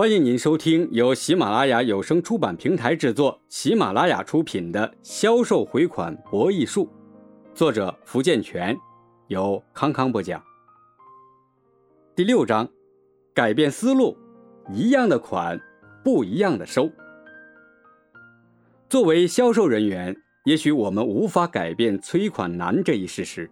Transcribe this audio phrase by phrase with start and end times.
[0.00, 6.86] 欢迎您收听由喜马拉雅有声出版平台制作、喜马拉雅出品的《销售回款博弈术》，
[7.54, 8.74] 作者福建泉，
[9.28, 10.42] 由康康播讲。
[12.16, 12.66] 第六章，
[13.34, 14.16] 改变思路，
[14.72, 15.60] 一样的款，
[16.02, 16.90] 不一样的收。
[18.88, 23.50] 作为销售人员，也许我们无法改变催款难这一事实，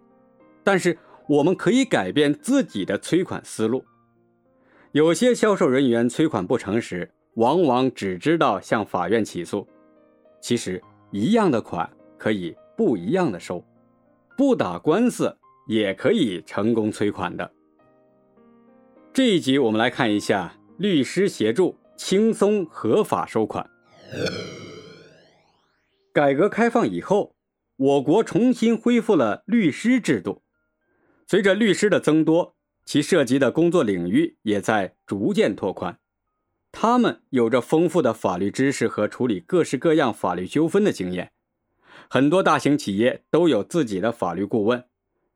[0.63, 3.85] 但是我们可以改变自己的催款思路。
[4.91, 9.67] 有些销售人员催款不成时，往往只知道向法院起诉。
[10.41, 10.81] 其实，
[11.11, 13.63] 一样的款可以不一样的收，
[14.35, 17.51] 不打官司也可以成功催款的。
[19.13, 23.69] 这一集我们来看一下律师协助轻松合法收款。
[26.11, 27.35] 改革开放以后，
[27.75, 30.41] 我国重新恢复了律师制度，
[31.27, 32.55] 随着律师的增多。
[32.89, 35.99] 其涉及的工作领域也在逐渐拓宽，
[36.71, 41.31] 他们有着丰富的法律知识和处理各式各样法律纠纷的经验。
[42.09, 44.83] 很多大型企业都有自己的法律顾问，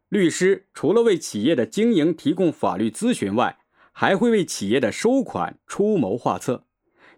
[0.09, 3.59] 律师除了为企业的经营提供法律咨询外，
[3.91, 6.63] 还会为企业的收款出谋划策，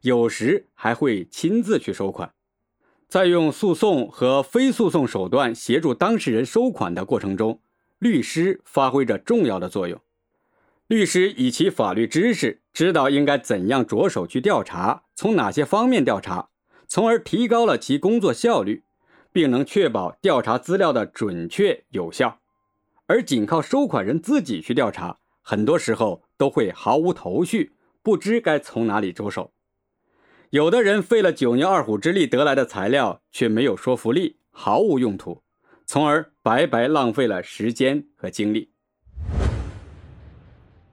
[0.01, 2.33] 有时还会亲自去收款。
[3.07, 7.61] 在用诉讼和非诉讼手段协助当事人收款的过程中，
[7.99, 9.97] 律师发挥着重要的作用。
[10.87, 16.49] 律师以其法律知识，知道应该怎样着手去调查，从哪些方面调查，
[16.87, 18.83] 从而提高了其工作效率，
[19.31, 22.39] 并能确保调查资料的准确有效。
[23.07, 29.53] 而仅靠收款人自己去调查，很多时候都会毫无头绪，不知该从哪里着手。
[30.51, 35.41] 有的人费了九牛二虎之力得来的材料，却没有说服力，毫无用途，
[35.87, 38.74] 从而白白浪费了时间和精力。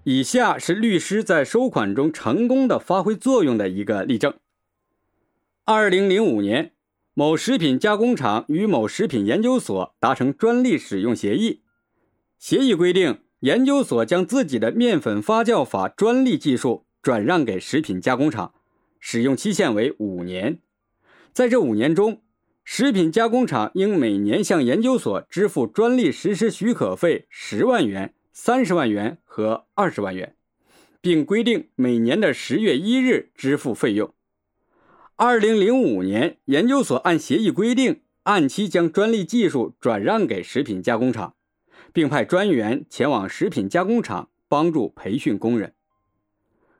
[0.05, 4.35] 以下是律师在收款中成功的发挥作用的一个例证。
[5.65, 6.73] 二零零五年，
[7.15, 11.61] 某食品加工厂与某食品研究所达成专利使用协议，
[12.37, 18.53] 协议规定，研究所将自己的面粉发酵法专利技术转让给食品加工厂，
[18.99, 20.59] 使用期限为五年。
[21.33, 22.21] 在这五年中，
[22.65, 28.15] 食品加工厂应每年向研究所支付专利实施许可费十万元。
[28.35, 30.35] 三十万元和二十万元，
[31.03, 34.15] 并规定每年的十月一日支付费用。
[35.17, 41.37] 二零零五年，研究所按协议规定，按期将专利技术转让给食品加工厂，
[41.93, 45.75] 并派专员前往食品加工厂帮助培训工人。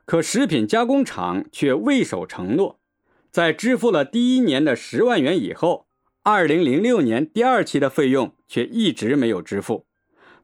[0.05, 2.79] 可食品加工厂却未守承诺，
[3.29, 5.85] 在支付了第一年的十万元以后，
[6.23, 9.85] 二零零六年第二期的费用却一直没有支付。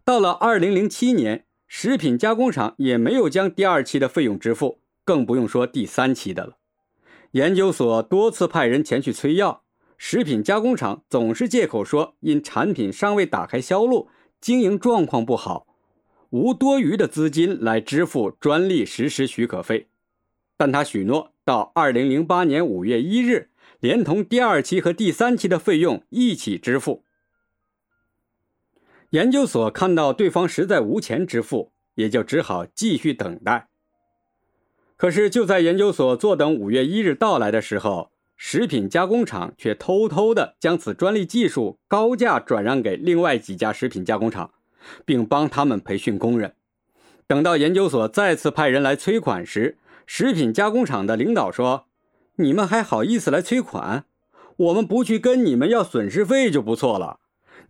[0.10, 6.58] 到了二零零七年，食品加工厂也没有将第二期的费用支付，更不用说第三期的了。
[7.34, 9.62] 研究所多次派人前去催要，
[10.00, 14.10] 食品加工厂总是借口说因产品尚未打开销路，
[14.42, 15.68] 经营状况不好，
[16.32, 19.90] 无多余的资金来支付专利实施许可费。
[20.58, 27.04] 但他许诺到二零零八年五月一日，连同第二期和第三期的费用一起支付。
[29.12, 33.68] 研究所看到对方实在无钱支付，也就只好继续等待。
[34.96, 44.52] 可是就在研究所坐等五月一日到来的时候，食品加工厂却偷偷的将此专利技术高价转让给另外几家食品加工厂，
[45.06, 46.54] 并帮他们培训工人。
[47.26, 51.86] 等到研究所再次派人来催款时，食品加工厂的领导说
[52.38, 54.06] ：“你们还好意思来催款？
[54.58, 57.20] 我们不去跟你们要损失费就不错了。”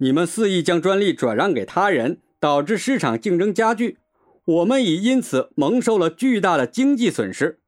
[0.02, 3.98] 你们肆意将专利转让给他人，导致市场竞争加剧，
[4.46, 7.60] 我们已因此蒙受了巨大的经济损失。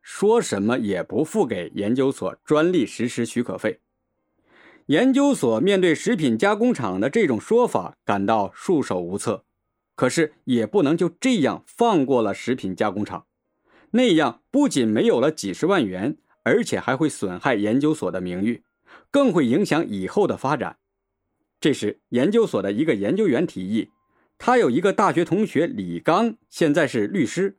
[0.00, 3.80] 说什么也不付给研究所专利实施许可费。
[4.86, 9.44] 研究所面对食品加工厂的这种说法感到束手无策，
[9.94, 13.26] 可是也不能就这样放过了食品加工厂，
[13.90, 18.62] 那样不仅没有了几十万元，而且还会损害研究所的名誉，
[19.10, 20.78] 更会影响以后的发展。
[21.58, 23.90] 这时，研究所的一个研究员提议，
[24.38, 27.56] 他有一个大学同学李刚，现在是律师，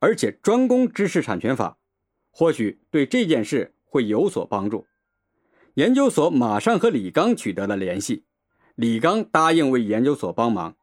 [0.00, 1.78] 而且专攻知识产权法，
[2.30, 4.86] 或许对这件事会有所帮助。
[5.74, 8.24] 研究所马上和李刚取得了联系，
[8.74, 10.74] 李刚答应为研究所帮忙。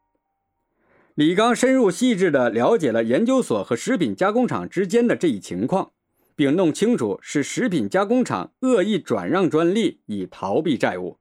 [1.14, 5.92] 李刚深入细致地了解了研究所和食品加工厂之间的这一情况，
[6.34, 11.18] 并弄清楚是食品加工厂恶意转让专利以逃避债务。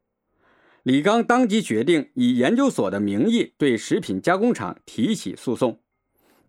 [0.83, 5.79] 李刚当即决定以研究所的名义对食品加工厂提起诉讼。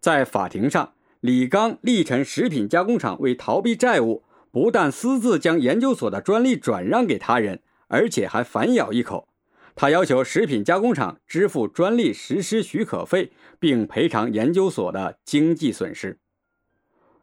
[0.01, 9.29] 在法庭上，李刚、力陈食品加工厂为逃避债务，不但私自将研究所的专利转让给他人，而且还反咬一口。
[9.77, 16.19] 他要求食品加工厂支付专利实施许可费，并赔偿研究所的经济损失。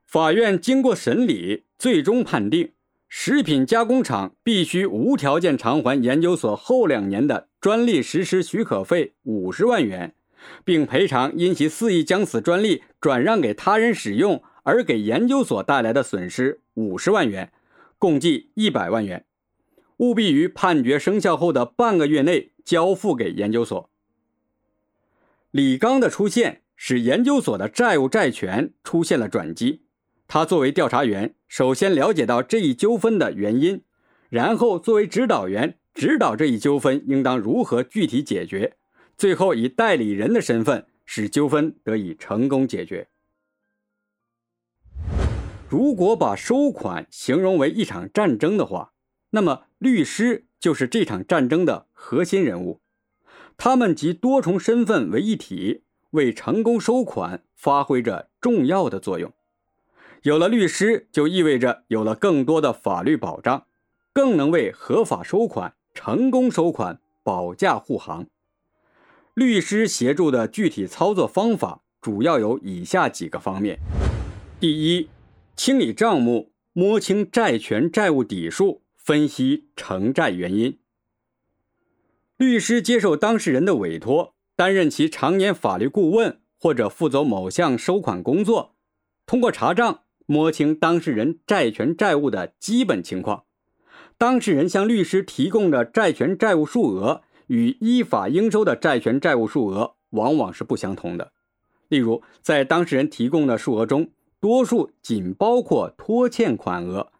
[0.05, 2.71] 法院经过审理，最终判定
[3.13, 10.15] 食品加工厂必须无条件偿还研究所后两年的专利实施许可费五十万元。
[10.63, 17.51] 并赔偿因其肆意将此专利转让给他人使用而给研究所带来的损失五十万元，
[17.99, 19.25] 共计一百万元，
[19.97, 23.89] 务必于判决生效后的半个月内交付给研究所。
[25.51, 29.83] 李刚的出现使研究所的债务债权出现了转机。
[30.33, 33.81] 他作为调查员，首先了解到这一纠纷的原因，
[34.29, 38.77] 然后作为指导员指导这一纠纷应当如何具体解决。
[39.17, 43.09] 最后以代理人的身份使纠纷得以成功解决。
[45.67, 48.93] 如果把收款形容为一场战争的话，
[49.31, 52.79] 那么律师就是这场战争的核心人物。
[53.57, 59.33] 他们集多重身份为一体，为成功收款发挥着重要的作用。
[60.23, 63.65] 有了律师，就意味着有了更多的法律保障，
[64.13, 68.27] 更能为合法收款、成功收款保驾护航。
[69.33, 73.79] 律师协助的具体操作方法主要有以下几个方面：
[74.59, 75.09] 第一，
[75.55, 80.77] 清理账目，摸清债权债务底数，分析承债原因。
[82.37, 88.75] 律师接受当事人的委托，担任其常年法律顾问或者负责某项收款工作，
[89.25, 93.43] 通过查账摸清当事人债权债务的基本情况。
[94.17, 97.21] 当事人向律师提供的债权债务数额。
[97.47, 101.33] 与依法应收的债权债务数额往往是不相同的。
[101.89, 107.11] 例如，在当事人提供的数额中，多数仅包括拖欠款额，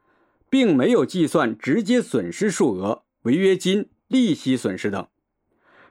[0.50, 5.06] 并没有计算直接损失数额、违约金、利息损失等。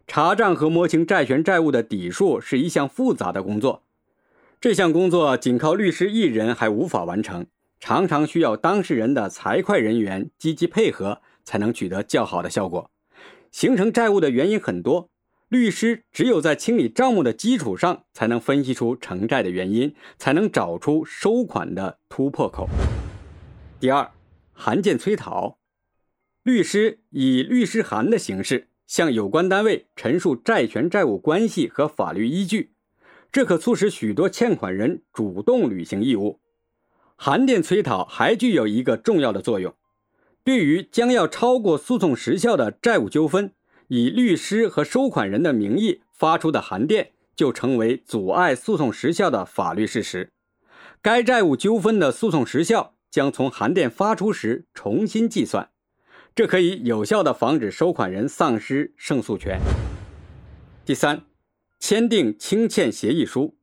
[0.07, 3.83] 查账和摸清债权债务的底数是一项复杂的工作，
[4.61, 7.47] 这项工作仅靠律师一人还无法完成，
[7.79, 12.91] 常常需要当事人的财会人员积极配合，才能取得较好的效果。
[13.51, 15.09] 形成债务的原因很多，
[15.49, 22.69] 律师只有在清理账目的基础上，才能分析出承债的原因，才能找出收款的突破口。
[23.81, 24.11] 第二，
[24.53, 25.57] 函件催讨，
[26.43, 32.73] 律师以律师函的形式向有关单位陈述债权债务关系和法律依据，
[33.33, 36.41] 这可促使许多欠款人主动履行义务。
[37.17, 39.75] 函电催讨还具有一个重要的作用。
[40.43, 43.53] 对于将要超过诉讼时效的债务纠纷，
[43.89, 50.33] 以律师和收款人的名义发出的函电就成为阻碍诉讼时效的法律事实。
[51.03, 55.71] 该债务纠纷的诉讼时效将从函电发出时重新计算，
[56.35, 59.61] 这可以有效地防止收款人丧失胜诉权。
[60.87, 61.23] 第三，
[61.81, 63.57] 签订清欠协议书，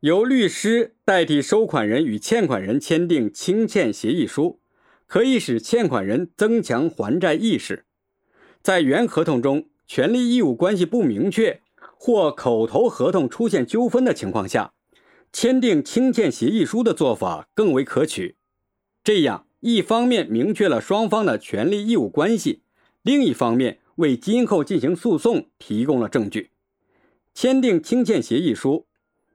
[0.00, 4.58] 由律师代替收款人与欠款人签订清欠协议书。
[5.06, 7.86] 可以使欠款人增强还债意识。
[8.60, 11.62] 在原合同中权利义务关系不明确
[11.96, 14.74] 或口头合同出现纠纷的情况下，
[15.32, 18.36] 签订清欠协议书的做法更为可取。
[19.02, 22.60] 这样，一方面明确了双方的权利义务关系，
[23.00, 26.50] 另一方面为今后进行诉讼提供了证据。
[27.32, 28.88] 签订清欠协议书，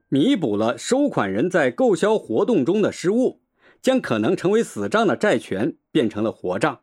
[0.10, 3.39] 弥补了收款人在购销活动中的失误。
[3.84, 6.79] 将可能成为死账的债权变成了活账，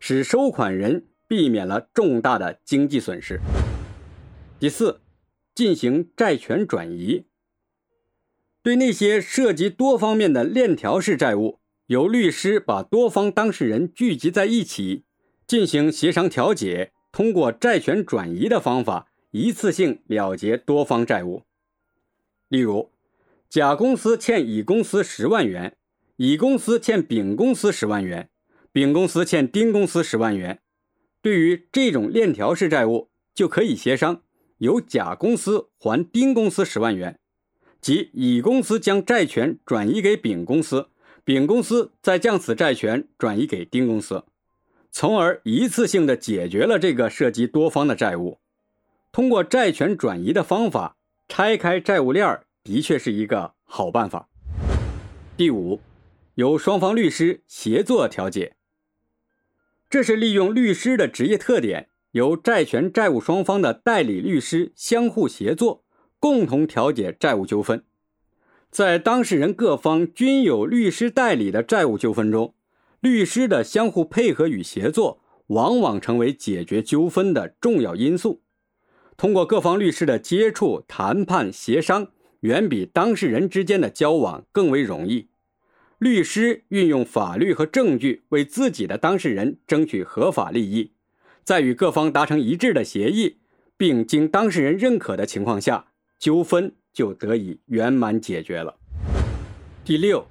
[0.00, 3.40] 使收款人避免了重大的经济损失。
[4.58, 5.00] 第四，
[5.54, 7.26] 进行债权转移。
[8.64, 15.04] 对那些涉及多方面的链条式债务，由律师把多方当事人聚集在一起，
[15.46, 21.42] 进行协商调解，通过债权转移的方法，一次性了结多方债务。
[22.48, 22.90] 例如，
[23.48, 25.76] 甲公司欠乙公司十万元。
[26.16, 28.28] 乙公司欠丙公司十万元，
[28.72, 30.60] 丙公司欠丁公司十万元。
[31.22, 34.22] 对于这种链条式债务，就可以协商
[34.58, 37.18] 由甲公司还丁公司十万元，
[37.80, 40.90] 即乙公司将债权转移给丙公司，
[41.24, 44.24] 丙公司再将此债权转移给丁公司，
[44.90, 48.38] 从而一次性的解决了这个涉及多方的债务。
[49.12, 50.96] 通过债权转移的方法
[51.28, 54.28] 拆开债务链，的确是一个好办法。
[55.36, 55.80] 第五。
[56.36, 58.54] 由双方律师协作调解，
[59.90, 65.84] 这是利用律师的职业特点，由债权债务双方的代理律师相互协作，
[66.18, 67.84] 共同调解债务纠纷。
[68.70, 72.54] 在当事人各方均有律师代理的债务纠纷中，
[73.00, 78.42] 律师的相互配合与协作，往往成为解决纠纷的重要因素。
[79.16, 82.08] 通过各方律师的接触、谈判、协商，
[82.40, 85.28] 远比当事人之间的交往更为容易。
[85.98, 90.92] 律师运用法律和证据为自己的当事人争取合法利益，
[91.42, 93.38] 在与各方达成一致的协议，
[93.76, 95.86] 并经当事人认可的情况下，
[96.18, 98.78] 纠纷就得以圆满解决了。
[99.84, 100.26] 第六，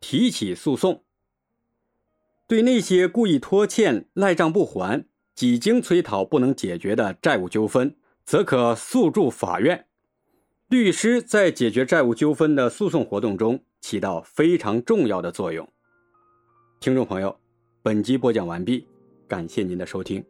[0.00, 1.02] 提起诉讼。
[2.48, 5.04] 对那些故意拖欠、赖账不还、
[5.36, 9.86] 几经催讨不能解决的债务纠纷，则可诉诸法院。
[10.68, 13.62] 律师在解决债务纠纷的诉讼活动中。
[13.80, 15.66] 起到非常重要的作用。
[16.80, 17.38] 听众朋友，
[17.80, 18.84] 本集播讲完毕，
[19.28, 20.22] 感谢您的收听。